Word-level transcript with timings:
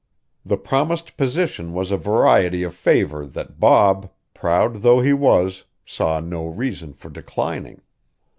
The 0.43 0.57
promised 0.57 1.15
position 1.15 1.73
was 1.73 1.91
a 1.91 1.95
variety 1.95 2.63
of 2.63 2.73
favor 2.73 3.23
that 3.23 3.59
Bob, 3.59 4.09
proud 4.33 4.77
though 4.77 4.99
he 5.01 5.13
was, 5.13 5.65
saw 5.85 6.19
no 6.19 6.47
reason 6.47 6.93
for 6.93 7.11
declining. 7.11 7.83